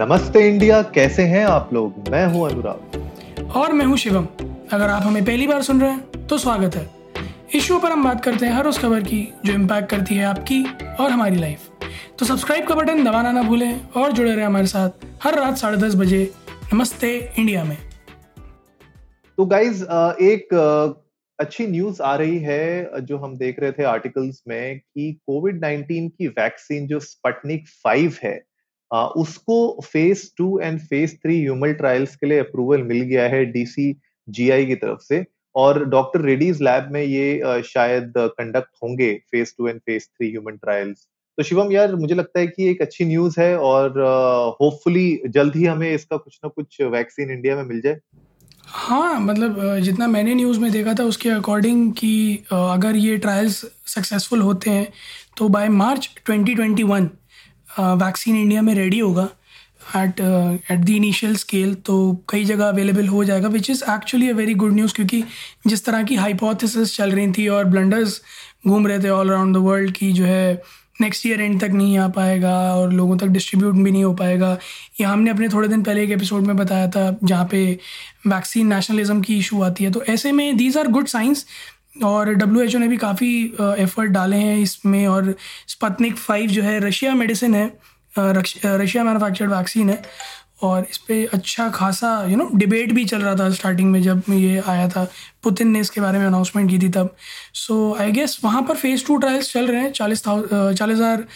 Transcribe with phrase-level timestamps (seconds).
[0.00, 2.08] नमस्ते इंडिया कैसे हैं आप लोग?
[2.08, 4.26] मैं हूँ अनुराग। और मैं हूँ शिवम।
[4.72, 6.86] अगर आप हमें पहली बार सुन रहे हैं तो स्वागत है।
[7.54, 10.24] इस शो पर हम बात करते हैं हर उस खबर की जो इम्पैक्ट करती है
[10.24, 10.62] आपकी
[11.00, 11.68] और हमारी लाइफ
[12.18, 15.76] तो सब्सक्राइब का बटन दबाना ना भूलें और जुड़े रहे हमारे साथ हर रात साढ़े
[15.78, 16.22] दस बजे
[16.74, 17.76] नमस्ते इंडिया में।
[19.38, 19.84] तो गाइज़
[20.22, 20.54] एक
[21.38, 26.10] अच्छी न्यूज़ आ रही है जो हम देख रहे थे आर्टिकल्स में कि कोविड 19
[26.10, 28.40] की वैक्सीन जो स्पटनिक फाइव है
[28.90, 33.94] उसको phase two and phase three human trials के लिए अप्रूवल मिल गया है डीसी
[34.28, 35.24] जीआई की तरफ़ से।
[35.54, 40.56] और डॉक्टर रेडीज लैब में ये शायद कंडक्ट होंगे phase two and phase three human
[40.56, 41.06] trials
[41.38, 43.98] तो शिवम यार, मुझे लगता है कि एक अच्छी न्यूज़ है और
[44.60, 47.98] होपफुली जल्द ही हमें इसका कुछ ना कुछ वैक्सीन इंडिया में मिल जाए।
[48.66, 52.12] हाँ मतलब जितना मैंने न्यूज़ में देखा था उसके अकॉर्डिंग कि
[52.52, 54.88] अगर ये ट्रायल्स सक्सेसफुल होते हैं
[55.36, 57.08] तो बाय मार्च 2021
[57.80, 59.28] वैक्सीन इंडिया में रेडी होगा
[59.96, 60.20] at
[60.70, 64.54] at the initial scale तो कई जगह अवेलेबल हो जाएगा which is actually a very
[64.54, 65.22] good news क्योंकि
[65.66, 68.20] जिस तरह की हाइपोथेसिस चल रही थी और ब्लंडर्स
[68.66, 70.62] घूम रहे थे ऑल अराउंड द वर्ल्ड की जो है
[71.00, 74.52] नेक्स्ट ईयर एंड तक नहीं आ पाएगा और लोगों तक डिस्ट्रीब्यूट भी नहीं हो पाएगा।
[75.00, 77.60] ये हमने अपने थोड़े दिन पहले एक एपिसोड में बताया था जहाँ पे
[78.26, 81.44] वैक्सीन नेशनलिज्म की इशू आती है। तो ऐसे में दीज आर गुड साइंस
[81.96, 83.30] और डब्ल्यू एच ओ ने भी काफ़ी
[83.78, 85.34] एफर्ट डाले हैं इसमें और
[85.68, 87.70] स्पतनिक फाइव जो है रशिया मेडिसिन है
[88.14, 90.02] रशिया मैनुफैक्चर्ड वैक्सीन है
[90.62, 94.22] और इस पर अच्छा खासा यू नो डिबेट भी चल रहा था स्टार्टिंग में जब
[94.30, 95.06] ये आया था।
[95.42, 97.14] पुतिन ने इसके बारे में अनाउंसमेंट की थी तब।
[97.54, 101.26] सो आई गेस वहाँ पर फ़ेज़ टू ट्रायल्स चल रहे हैं, चालीस चालीस हज़ार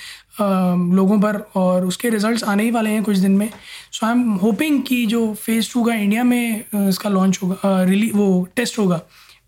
[0.96, 3.48] लोगों पर और उसके रिजल्ट्स आने ही वाले हैं कुछ दिन में।
[3.92, 8.10] सो आई एम होपिंग कि जो फ़ेज़ टू का इंडिया में इसका लॉन्च होगा रिली
[8.14, 9.00] वो टेस्ट होगा।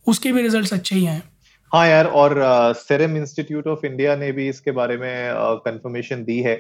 [0.06, 1.22] उसके भी रिज़ल्ट अच्छे ही आए
[1.72, 2.34] हाँ यार और
[2.74, 6.54] सेरम इंस्टीट्यूट ऑफ़ इंडिया ने भी इसके बारे में कंफर्मेशन दी है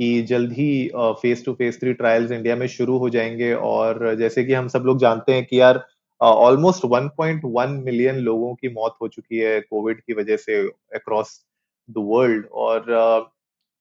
[0.00, 4.44] कि जल्द ही phase two phase three trials India में शुरू हो जाएँगे और जैसे
[4.44, 5.86] कि हम सब लोग जानते हैं कि यार
[6.20, 11.44] ऑलमोस्ट uh, 1.1 मिलियन लोगों की मौत हो चुकी है कोविड की वजह से अक्रॉस
[11.90, 12.84] द वर्ल्ड और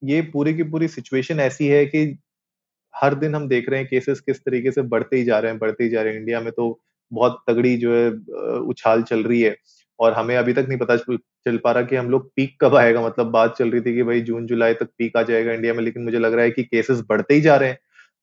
[0.03, 2.19] ये पूरी की पूरी सिचुएशन ऐसी है कि
[2.95, 5.59] हर दिन हम देख रहे हैं केसेस किस तरीके से बढ़ते ही जा रहे हैं
[5.59, 6.81] बढ़ते ही जा रहे हैं इंडिया में तो
[7.11, 8.09] बहुत तगड़ी जो है
[8.61, 9.55] उछाल चल रही है।
[9.99, 13.01] और हमें अभी तक नहीं पता चल पा रहा कि हम लोग पीक कब आएगा।
[13.01, 15.83] मतलब बात चल रही थी कि भाई जून, जुलाई तक पीक आ जाएगा इंडिया में,
[15.83, 17.79] लेकिन मुझे लग रहा है कि केसेस बढ़ते ही जा रहे हैं।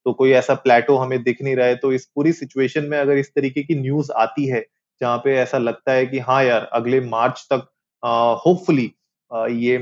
[0.06, 3.18] तो कोई ऐसा प्लेटो हमें दिख नहीं रहा है। तो इस पूरी सिचुएशन में अगर
[3.18, 4.64] इस तरीके की न्यूज़ आती है,
[5.00, 7.68] जहाँ पे ऐसा लगता है कि हाँ यार, अगले मार्च तक
[8.46, 8.90] होपफुली
[9.30, 9.76] ये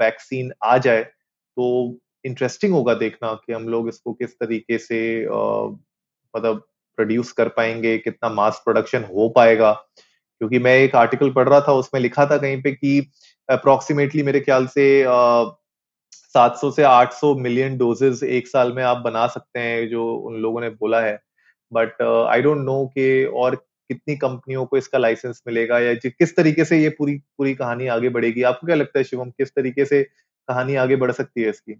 [0.00, 4.98] वैक्सीन आ जाए तो इंटरेस्टिंग होगा देखना कि हम लोग इसको किस तरीके से
[6.34, 6.62] मतलब
[6.98, 11.72] प्रोड्यूस कर पाएँगे, कितना मास प्रोडक्शन हो पाएगा। क्योंकि मैं एक आर्टिकल पढ़ रहा था,
[11.74, 13.10] उसमें लिखा था कहीं पे कि
[13.48, 15.04] अप्रोक्सीमेटली मेरे ख्याल से
[16.12, 20.14] सात सौ से आठ सौ मिलियन डोजेज एक साल में आप बना सकते हैं, जो
[20.16, 21.18] उन लोगों ने बोला है।
[21.72, 26.64] बट आई डोंट नो कि और कितनी कंपनियों को इसका लाइसेंस मिलेगा, या किस तरीके
[26.64, 30.02] से ये पूरी पूरी कहानी आगे बढ़ेगी। आपको क्या लगता है शिवम, किस तरीके से
[30.48, 31.72] कहानी आगे बढ़ सकती है इसकी?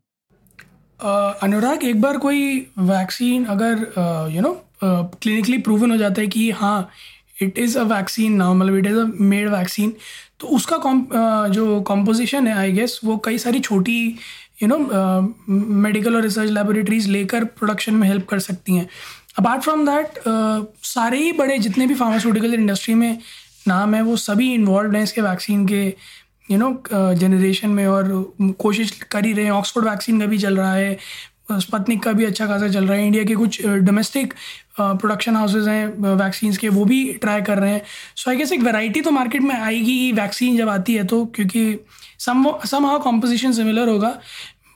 [1.42, 4.52] अनुराग, एक बार कोई वैक्सीन अगर यू नो
[4.84, 6.88] क्लिनिकली प्रूवन हो जाता है कि हाँ
[7.42, 9.92] it is a vaccine now मतलब it is a made vaccine
[10.40, 10.76] तो उसका
[11.48, 13.98] जो कॉम्पोजिशन है आई गेस वो कई सारी छोटी
[14.62, 14.78] यू नो
[15.48, 18.88] मेडिकल और रिसर्च लेबोरेटरीज लेकर प्रोडक्शन में हेल्प कर सकती हैं.
[19.38, 20.18] अपार्ट फ्रॉम दैट
[20.84, 23.18] सारे ही बड़े जितने भी फार्मास्यूटिकल इंडस्ट्री में
[23.68, 25.84] नाम है, वो सभी इन्वॉल्व हैं इसके वैक्सीन के
[26.50, 28.10] यू नो जनरेशन में और
[28.58, 30.96] कोशिश कर ही रहे हैं। ऑक्सफोर्ड वैक्सीन का भी चल रहा है
[31.48, 34.34] स्पतनिक का भी अच्छा खासा चल रहा है। इंडिया के कुछ डोमेस्टिक
[34.80, 37.82] प्रोडक्शन हाउसेज हैं वैक्सीन के, वो भी ट्राई कर रहे हैं।
[38.16, 41.24] सो आई गेस एक वैरायटी तो मार्केट में आएगी ही वैक्सीन जब आती है तो
[41.26, 41.78] क्योंकि
[42.18, 44.18] some somehow composition similar होगा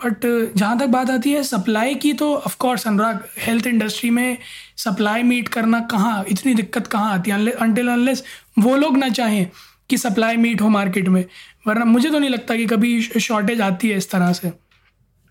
[0.05, 0.25] बट
[0.57, 4.37] जहाँ तक बात आती है सप्लाई की तो of course Anurag health industry में
[4.77, 7.51] सप्लाई मीट करना कहाँ, इतनी दिक्कत कहाँ आती है?
[7.51, 8.23] अनटिल अनलेस
[8.59, 9.47] वो लोग ना चाहें
[9.91, 11.25] कि सप्लाई मीट हो मार्केट में।
[11.67, 14.53] वरना मुझे तो नहीं लगता कि कभी शॉर्टेज आती है इस तरह से।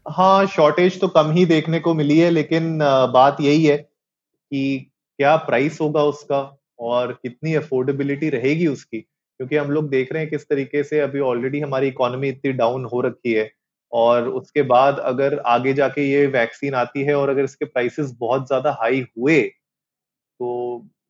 [0.05, 2.77] हाँ शॉर्टेज तो कम ही देखने को मिली है लेकिन
[3.13, 6.39] बात यही है कि क्या प्राइस होगा उसका
[6.79, 8.99] और कितनी अफोर्डेबिलिटी रहेगी उसकी?
[8.99, 12.85] क्योंकि हम लोग देख रहे हैं किस तरीके से अभी ऑलरेडी हमारी इकोनॉमी इतनी डाउन
[12.85, 13.51] हो रखी है
[13.91, 18.47] और उसके बाद अगर आगे जाके ये वैक्सीन आती है और अगर इसके प्राइसेस बहुत
[18.47, 20.47] ज़्यादा हाई हुए तो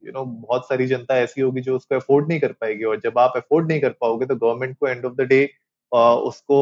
[0.04, 2.84] यू you नो know, बहुत सारी जनता ऐसी होगी जो उसको अफोर्ड नहीं कर पाएगी
[2.84, 5.44] और जब आप अफोर्ड नहीं कर पाओगे तो गवर्नमेंट को एंड ऑफ़ द डे
[5.92, 6.60] उसको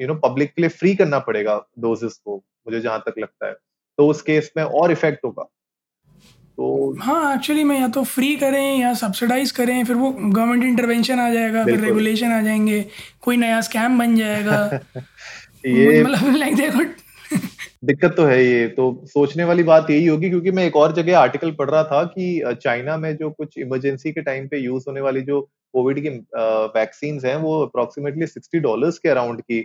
[0.00, 3.52] यू नो पब्लिक के लिए फ्री करना पड़ेगा डोजेस को मुझे जहाँ तक लगता है।
[3.98, 5.42] तो उस केस में और इफ़ेक्ट होगा।
[6.56, 11.20] तो हाँ एक्चुअली में या तो फ्री करें या सब्सिडाइज करें फिर वो गवर्नमेंट इंटरवेंशन
[11.20, 12.86] आ जाएगा फिर रेगुलेशन आ जाएँगे
[13.20, 14.80] कोई नया स्कैम बन जाएगा।
[15.66, 16.84] ये मतलब लाइक देखो
[17.84, 21.18] दिक्कत तो है ये। तो सोचने वाली बात यही होगी क्योंकि मैं एक और जगह
[21.18, 25.00] आर्टिकल पढ़ रहा था कि चाइना में जो कुछ इमरजेंसी के टाइम पे यूज़ होने
[25.00, 25.40] वाली जो
[25.72, 26.08] कोविड की
[26.78, 29.60] वैक्सीन हैं वो अप्रोक्सीमेटली सिक्सटी डॉलर्स के अराउंड की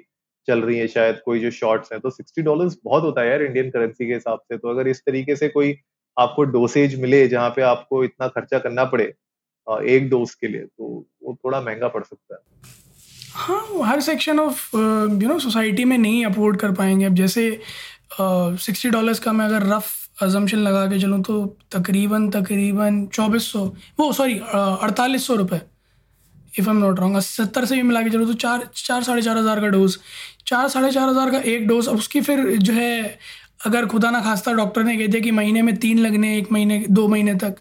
[0.47, 3.41] चल रही है शायद कोई जो शॉर्ट्स हैं तो सिक्सटी डॉलर्स बहुत होता है यार
[3.43, 5.75] इंडियन करेंसी के हिसाब से। तो अगर इस तरीके से कोई
[6.17, 9.03] आपको डोसेज मिले जहाँ पे आपको इतना खर्चा करना पड़े
[9.87, 10.87] एक डोज के लिए तो
[11.23, 12.41] वो थोड़ा महँगा पड़ सकता है।
[13.33, 17.49] हाँ हर section of you know society में नहीं अफोर्ड कर पाएँगे। अब जैसे
[18.13, 23.51] सिक्सटी uh, डॉलर्स का मैं अगर रफ अजम्पन लगा के चलूँ तो तकरीबन तकरीबन चौबीस
[23.51, 23.65] सौ
[23.99, 25.59] वो सॉरी अड़तालीस सौ रुपये
[26.53, 29.37] इफ़ एम नॉट रॉन्ग सत्तर से भी मिला के चलो तो चार चार साढ़े चार
[29.37, 29.97] हज़ार का डोज
[30.47, 33.19] चार साढ़े चार हज़ार का एक डोज अब उसकी फिर जो है,
[33.65, 36.85] अगर खुदा ना खास्ता डॉक्टर ने कह दिया कि महीने में तीन लगने, एक महीने,
[36.89, 37.55] दो महीने तक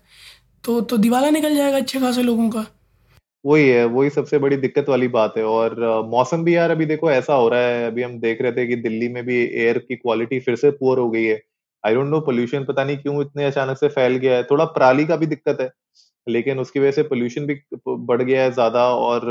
[0.64, 2.64] तो तो दिवाला निकल जाएगा अच्छे खासे लोगों का।
[3.44, 5.76] वही है, वही सबसे बड़ी दिक्कत वाली बात है, और
[6.10, 8.76] मौसम भी यार अभी देखो ऐसा हो रहा है, अभी हम देख रहे थे कि
[8.78, 11.40] दिल्ली में भी एयर की क्वालिटी फिर से पुअर हो गई है।
[11.84, 15.04] आई डोंट नो पोल्यूशन पता नहीं क्यों इतने अचानक से फैल गया है, थोड़ा पराली
[15.06, 15.70] का भी दिक्कत है।
[16.28, 19.30] लेकिन उसकी वजह से पोल्यूशन भी बढ़ गया है ज़्यादा और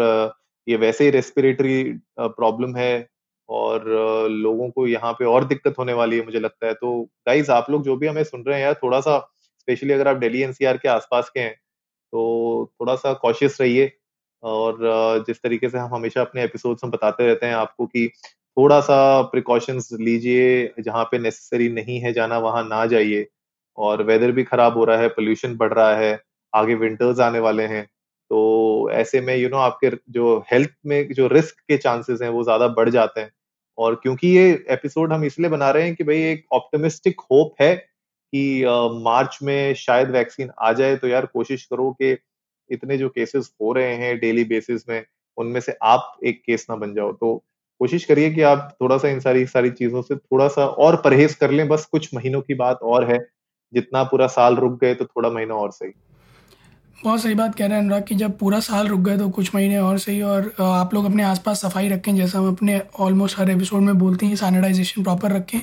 [0.67, 1.83] ये वैसे ही रेस्पिरेटरी
[2.19, 3.07] प्रॉब्लम है
[3.49, 3.85] और
[4.31, 7.69] लोगों को यहाँ पे और दिक्कत होने वाली है मुझे लगता है। तो गाइज़ आप
[7.71, 9.17] लोग जो भी हमें सुन रहे हैं यार थोड़ा सा
[9.59, 11.53] स्पेशली अगर आप दिल्ली एनसीआर के आसपास के हैं
[12.13, 13.91] तो थोड़ा सा कॉशियस रहिए
[14.43, 14.77] और
[15.27, 18.07] जिस तरीके से हम हमेशा अपने एपिसोड्स में बताते रहते हैं आपको कि
[18.57, 23.27] थोड़ा सा प्रिकॉशंस लीजिए, जहाँ पे नेसेसरी नहीं है जाना, वहाँ ना जाइए
[23.77, 26.13] और वेदर भी खराब हो रहा है पोल्यूशन बढ़ रहा है
[26.53, 27.83] आगे विंटर्स आने वाले हैं
[28.31, 32.21] तो ऐसे में यू you नो know, आपके जो हेल्थ में जो रिस्क के चांसेस
[32.21, 33.31] हैं वो ज़्यादा बढ़ जाते हैं।
[33.77, 37.75] और क्योंकि ये एपिसोड हम इसलिए बना रहे हैं कि भाई एक ऑप्टिमिस्टिक होप है
[37.75, 38.63] कि
[39.03, 42.17] मार्च uh, में शायद वैक्सीन आ जाए तो यार कोशिश करो कि
[42.69, 45.05] इतने जो केसेस हो रहे हैं डेली बेसिस में
[45.37, 47.35] उनमें से आप एक केस ना बन जाओ। तो
[47.81, 51.35] कोशिश करिए कि आप थोड़ा सा इन सारी सारी चीज़ों से थोड़ा सा और परहेज
[51.35, 53.19] कर लें बस कुछ महीनों की बात और है
[53.73, 55.91] जितना पूरा साल रुक गए तो थोड़ा महीना और सही।
[57.03, 59.53] बहुत सही बात कह रहे हैं अनुराग कि जब पूरा साल रुक गए तो कुछ
[59.55, 63.49] महीने और सही और आप लोग अपने आसपास सफ़ाई रखें जैसा हम अपने ऑलमोस्ट हर
[63.49, 65.59] एपिसोड में बोलते हैं सैनिटाइजेशन प्रॉपर रखें।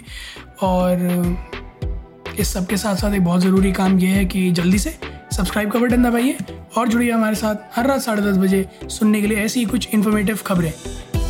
[0.63, 1.37] और
[2.39, 4.97] इस सब के साथ साथ एक बहुत ज़रूरी काम यह है कि जल्दी से
[5.37, 6.37] सब्सक्राइब का बटन दबाइए
[6.79, 9.89] और जुड़िए हमारे साथ हर रात साढ़े दस बजे सुनने के लिए ऐसी ही कुछ
[9.95, 10.73] इन्फॉर्मेटिव खबरें।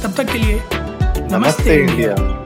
[0.02, 2.43] तब तक के लिए नमस्ते, नमस्ते इंडिया, इंडिया।